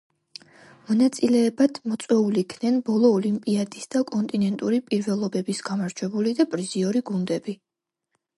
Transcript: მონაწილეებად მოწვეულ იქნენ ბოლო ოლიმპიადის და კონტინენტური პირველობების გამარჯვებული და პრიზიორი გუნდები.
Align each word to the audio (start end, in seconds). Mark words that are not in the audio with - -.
მონაწილეებად 0.85 1.77
მოწვეულ 1.91 2.39
იქნენ 2.43 2.79
ბოლო 2.87 3.11
ოლიმპიადის 3.17 3.85
და 3.97 4.01
კონტინენტური 4.15 4.81
პირველობების 4.89 5.61
გამარჯვებული 5.69 6.35
და 6.41 6.49
პრიზიორი 6.57 7.05
გუნდები. 7.13 7.59